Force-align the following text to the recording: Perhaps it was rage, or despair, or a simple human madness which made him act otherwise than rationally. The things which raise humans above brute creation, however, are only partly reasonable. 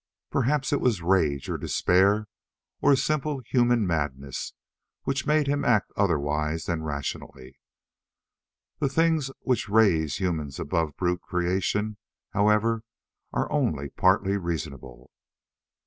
Perhaps 0.31 0.73
it 0.73 0.81
was 0.81 1.03
rage, 1.03 1.47
or 1.47 1.59
despair, 1.59 2.27
or 2.81 2.91
a 2.93 2.97
simple 2.97 3.37
human 3.45 3.85
madness 3.85 4.53
which 5.03 5.27
made 5.27 5.45
him 5.45 5.63
act 5.63 5.93
otherwise 5.95 6.65
than 6.65 6.81
rationally. 6.81 7.59
The 8.79 8.89
things 8.89 9.29
which 9.41 9.69
raise 9.69 10.17
humans 10.19 10.59
above 10.59 10.97
brute 10.97 11.21
creation, 11.21 11.97
however, 12.31 12.81
are 13.31 13.51
only 13.51 13.89
partly 13.91 14.37
reasonable. 14.37 15.11